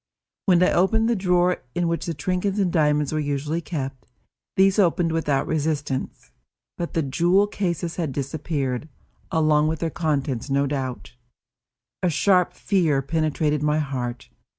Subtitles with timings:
[0.47, 4.07] When I opened the drawer in which the trinkets and diamonds were usually kept,
[4.55, 6.31] these opened without resistance,
[6.75, 8.89] but the jewel cases had disappeared,
[9.31, 11.13] along with their contents no doubt.
[12.01, 14.29] A sharp fear penetrated my heart.